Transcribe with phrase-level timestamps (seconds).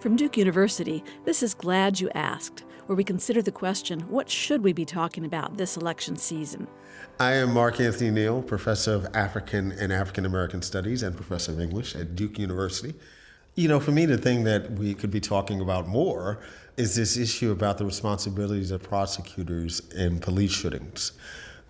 [0.00, 4.62] From Duke University, this is Glad You Asked, where we consider the question what should
[4.62, 6.68] we be talking about this election season?
[7.18, 11.58] I am Mark Anthony Neal, professor of African and African American Studies and professor of
[11.58, 12.94] English at Duke University.
[13.56, 16.38] You know, for me, the thing that we could be talking about more
[16.76, 21.10] is this issue about the responsibilities of prosecutors in police shootings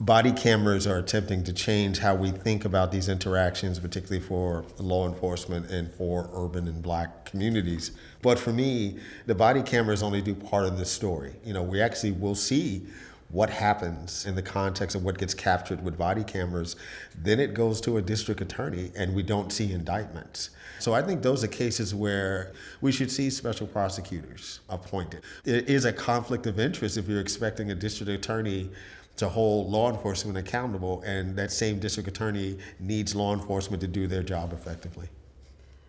[0.00, 5.08] body cameras are attempting to change how we think about these interactions, particularly for law
[5.08, 7.90] enforcement and for urban and black communities.
[8.22, 11.34] But for me, the body cameras only do part of the story.
[11.44, 12.86] You know, we actually will see
[13.30, 16.76] what happens in the context of what gets captured with body cameras.
[17.14, 20.50] Then it goes to a district attorney and we don't see indictments.
[20.78, 25.22] So I think those are cases where we should see special prosecutors appointed.
[25.44, 28.70] It is a conflict of interest if you're expecting a district attorney
[29.18, 34.06] to hold law enforcement accountable, and that same district attorney needs law enforcement to do
[34.06, 35.08] their job effectively.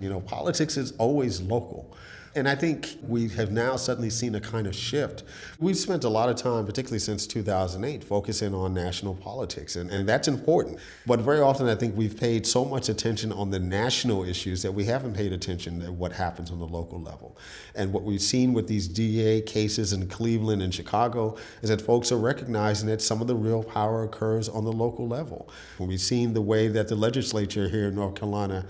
[0.00, 1.94] You know, politics is always local.
[2.36, 5.24] And I think we have now suddenly seen a kind of shift.
[5.58, 10.08] We've spent a lot of time, particularly since 2008, focusing on national politics, and, and
[10.08, 10.78] that's important.
[11.06, 14.70] But very often, I think we've paid so much attention on the national issues that
[14.70, 17.36] we haven't paid attention to what happens on the local level.
[17.74, 22.12] And what we've seen with these DA cases in Cleveland and Chicago is that folks
[22.12, 25.48] are recognizing that some of the real power occurs on the local level.
[25.80, 28.66] We've seen the way that the legislature here in North Carolina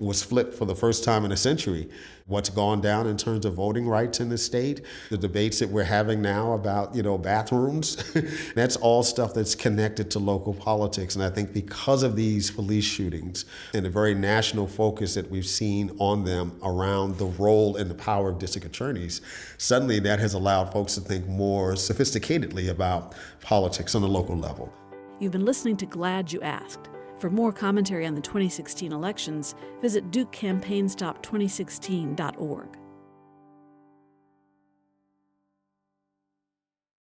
[0.00, 1.88] was flipped for the first time in a century.
[2.26, 5.84] What's gone down in terms of voting rights in the state, the debates that we're
[5.84, 7.96] having now about, you know, bathrooms,
[8.54, 11.14] that's all stuff that's connected to local politics.
[11.14, 15.46] And I think because of these police shootings and the very national focus that we've
[15.46, 19.20] seen on them around the role and the power of district attorneys,
[19.58, 24.72] suddenly that has allowed folks to think more sophisticatedly about politics on the local level.
[25.18, 26.88] You've been listening to Glad You Asked.
[27.22, 32.81] For more commentary on the 2016 elections, visit DukeCampaignStop2016.org.